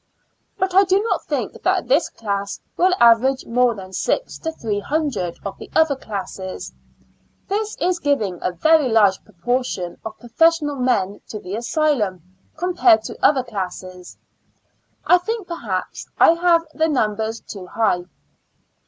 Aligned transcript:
But 0.57 0.73
I 0.73 0.83
do 0.83 0.99
not 1.03 1.25
think 1.25 1.61
that 1.61 1.87
this 1.87 2.09
class 2.09 2.59
will 2.75 2.91
averas^e 2.93 3.45
more 3.45 3.75
than 3.75 3.93
six 3.93 4.39
to 4.39 4.51
three 4.51 4.79
hun 4.79 5.09
dred 5.11 5.37
of 5.45 5.59
the 5.59 5.69
other 5.75 5.95
classes; 5.95 6.73
this 7.47 7.77
is 7.79 7.99
giving 7.99 8.39
a 8.41 8.51
very 8.51 8.89
large 8.89 9.23
proportion 9.23 9.99
of 10.03 10.17
professional 10.17 10.77
men 10.77 11.21
to 11.27 11.37
the 11.39 11.55
asylum 11.55 12.23
compared 12.57 13.03
to 13.03 13.23
other 13.23 13.43
classes. 13.43 14.17
I 15.05 15.19
think, 15.19 15.47
perhaps, 15.47 16.07
I 16.19 16.29
have 16.31 16.65
the 16.73 16.89
numbers 16.89 17.39
too 17.39 17.67
high. 17.67 18.05